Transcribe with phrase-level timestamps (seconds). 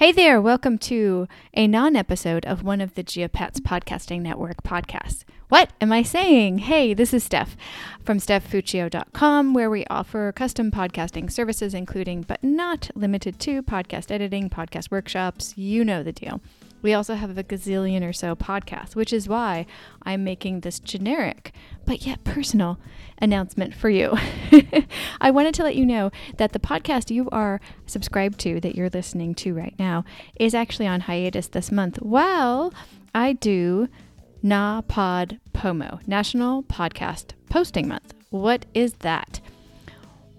[0.00, 5.24] Hey there, welcome to a non episode of one of the Geopats Podcasting Network podcasts.
[5.50, 6.60] What am I saying?
[6.60, 7.54] Hey, this is Steph
[8.02, 14.48] from StephFuccio.com, where we offer custom podcasting services, including but not limited to podcast editing,
[14.48, 15.52] podcast workshops.
[15.58, 16.40] You know the deal.
[16.82, 19.66] We also have a gazillion or so podcasts, which is why
[20.02, 21.52] I'm making this generic
[21.84, 22.78] but yet personal
[23.18, 24.16] announcement for you.
[25.20, 28.90] I wanted to let you know that the podcast you are subscribed to, that you're
[28.90, 30.04] listening to right now,
[30.36, 32.72] is actually on hiatus this month while
[33.14, 33.88] I do
[34.42, 38.14] Na Pod Pomo, National Podcast Posting Month.
[38.30, 39.40] What is that?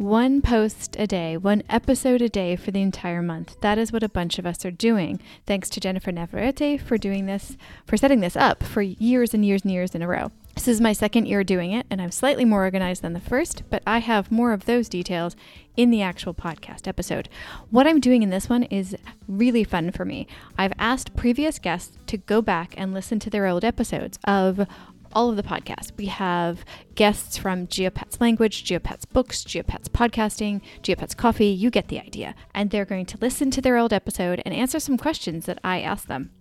[0.02, 3.55] One post a day, one episode a day for the entire month.
[3.62, 5.20] That is what a bunch of us are doing.
[5.46, 7.55] Thanks to Jennifer Navarrete for doing this,
[7.86, 10.32] for setting this up for years and years and years in a row.
[10.56, 13.64] This is my second year doing it, and I'm slightly more organized than the first,
[13.70, 15.36] but I have more of those details
[15.78, 17.30] in the actual podcast episode.
[17.70, 18.95] What I'm doing in this one is
[19.28, 20.28] really fun for me.
[20.58, 24.68] I've asked previous guests to go back and listen to their old episodes of
[25.14, 25.92] all of the podcasts.
[25.98, 31.48] We have guests from Geopats Language, Geopats Books, Geopats Podcasting, Geopats Coffee.
[31.48, 32.36] You get the idea.
[32.53, 35.81] And they're going to listen to their old episode and answer some questions that I
[35.81, 36.31] asked them.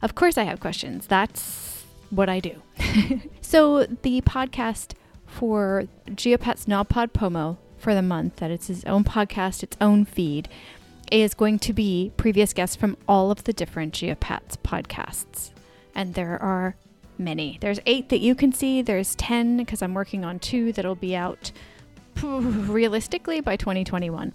[0.00, 1.06] Of course, I have questions.
[1.06, 2.62] That's what I do.
[3.40, 4.92] so, the podcast
[5.26, 10.48] for Geopats Pod Pomo for the month, that it's his own podcast, its own feed,
[11.10, 15.50] is going to be previous guests from all of the different Geopats podcasts.
[15.94, 16.76] And there are
[17.22, 17.58] many.
[17.60, 18.82] There's eight that you can see.
[18.82, 21.52] There's 10 because I'm working on two that'll be out
[22.22, 24.32] realistically by 2021.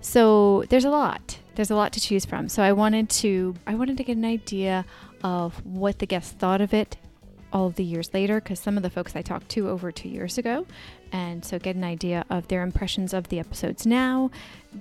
[0.00, 1.38] So there's a lot.
[1.54, 2.48] There's a lot to choose from.
[2.48, 4.84] So I wanted to I wanted to get an idea
[5.22, 6.96] of what the guests thought of it
[7.54, 10.08] all of the years later because some of the folks I talked to over two
[10.08, 10.66] years ago.
[11.12, 14.32] And so get an idea of their impressions of the episodes now,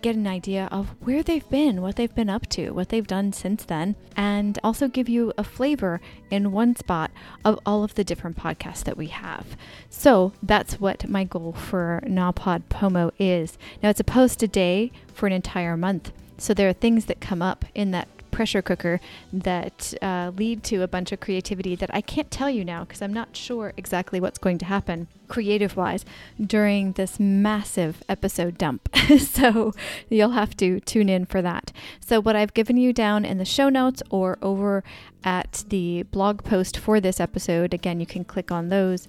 [0.01, 3.33] get an idea of where they've been, what they've been up to, what they've done
[3.33, 7.11] since then, and also give you a flavor in one spot
[7.45, 9.55] of all of the different podcasts that we have.
[9.91, 13.59] So that's what my goal for NaPodPoMo is.
[13.83, 16.11] Now it's a post a day for an entire month.
[16.39, 18.99] So there are things that come up in that pressure cooker
[19.31, 23.01] that uh, lead to a bunch of creativity that I can't tell you now because
[23.01, 26.03] I'm not sure exactly what's going to happen creative wise
[26.39, 28.89] during this massive episode dump.
[29.19, 29.73] so
[30.09, 31.71] you'll have to tune in for that.
[31.99, 34.83] So, what I've given you down in the show notes or over
[35.23, 39.07] at the blog post for this episode, again, you can click on those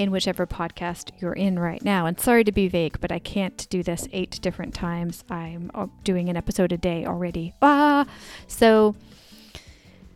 [0.00, 2.06] in whichever podcast you're in right now.
[2.06, 5.24] And sorry to be vague, but I can't do this eight different times.
[5.28, 7.52] I'm uh, doing an episode a day already.
[7.60, 8.06] Ah,
[8.46, 8.96] so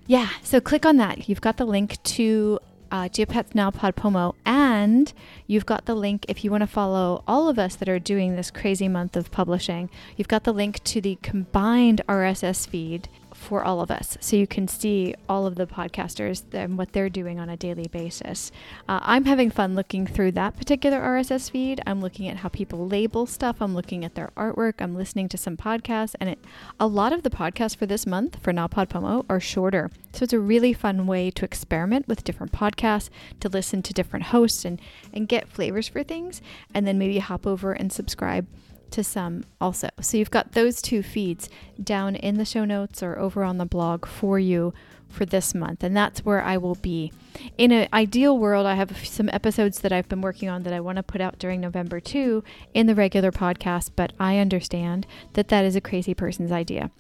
[0.07, 1.29] yeah, so click on that.
[1.29, 5.13] You've got the link to uh, Geopats NaPodPoMo, and
[5.47, 8.37] you've got the link if you want to follow all of us that are doing
[8.37, 9.91] this crazy month of publishing.
[10.17, 13.11] You've got the link to the combined RSS feed
[13.45, 14.17] for all of us.
[14.21, 17.89] So you can see all of the podcasters and what they're doing on a daily
[17.89, 18.51] basis.
[18.89, 21.81] Uh, I'm having fun looking through that particular RSS feed.
[21.87, 23.57] I'm looking at how people label stuff.
[23.61, 24.75] I'm looking at their artwork.
[24.81, 26.15] I'm listening to some podcasts.
[26.21, 26.39] And it,
[26.81, 29.91] a lot of the podcasts for this month for NaPodPoMo are shorter.
[30.13, 34.27] So it's a really fun way to experiment with different podcasts, to listen to different
[34.27, 34.81] hosts and,
[35.13, 36.41] and get flavors for things,
[36.73, 38.47] and then maybe hop over and subscribe
[38.95, 39.89] to some also.
[40.01, 41.49] So you've got those two feeds
[41.83, 44.73] down in the show notes or over on the blog for you
[45.09, 45.83] for this month.
[45.83, 47.13] And that's where I will be.
[47.59, 50.81] In an ideal world, I have some episodes that I've been working on that I
[50.81, 55.49] want to put out during November too in the regular podcast, but I understand that
[55.49, 56.91] that is a crazy person's idea.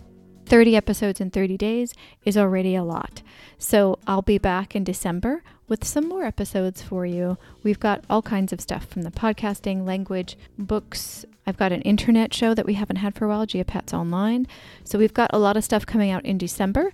[0.46, 1.94] 30 episodes in 30 days
[2.24, 3.22] is already a lot.
[3.58, 7.38] So I'll be back in December with some more episodes for you.
[7.62, 11.24] We've got all kinds of stuff from the podcasting, language, books.
[11.46, 14.46] I've got an internet show that we haven't had for a while, Geopats Online.
[14.82, 16.92] So we've got a lot of stuff coming out in December.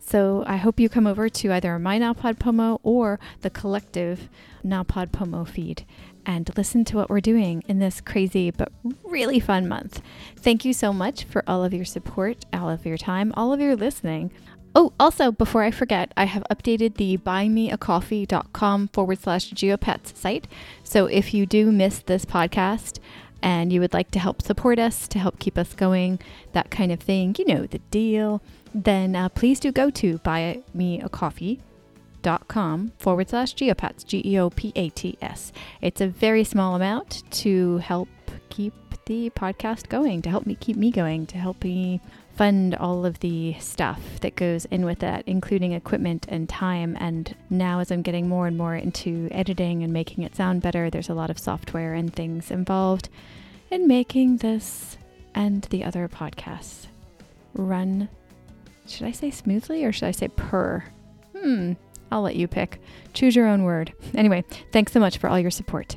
[0.00, 4.28] So I hope you come over to either my NaPodPoMo or the collective
[4.64, 5.86] NaPodPoMo feed
[6.26, 8.72] and listen to what we're doing in this crazy but
[9.04, 10.02] really fun month.
[10.36, 13.60] Thank you so much for all of your support, all of your time, all of
[13.60, 14.32] your listening.
[14.74, 20.48] Oh, also, before I forget, I have updated the buymeacoffee.com forward slash geopats site.
[20.82, 22.98] So if you do miss this podcast
[23.42, 26.18] and you would like to help support us, to help keep us going,
[26.52, 28.40] that kind of thing, you know the deal,
[28.74, 34.88] then uh, please do go to buymeacoffee.com forward slash geopats, G E O P A
[34.90, 35.52] T S.
[35.80, 38.08] It's a very small amount to help
[38.48, 38.72] keep
[39.06, 42.00] the podcast going, to help me keep me going, to help me
[42.36, 46.96] fund all of the stuff that goes in with that, including equipment and time.
[47.00, 50.90] And now, as I'm getting more and more into editing and making it sound better,
[50.90, 53.08] there's a lot of software and things involved
[53.70, 54.96] in making this
[55.34, 56.86] and the other podcasts
[57.54, 58.08] run.
[58.86, 60.84] Should I say smoothly or should I say purr?
[61.36, 61.72] Hmm,
[62.10, 62.80] I'll let you pick.
[63.14, 63.92] Choose your own word.
[64.14, 65.96] Anyway, thanks so much for all your support.